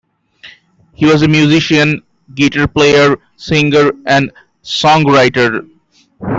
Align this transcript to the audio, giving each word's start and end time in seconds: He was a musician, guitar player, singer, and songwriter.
He 0.95 1.05
was 1.05 1.21
a 1.21 1.27
musician, 1.27 2.01
guitar 2.33 2.67
player, 2.67 3.17
singer, 3.35 3.91
and 4.07 4.31
songwriter. 4.63 5.69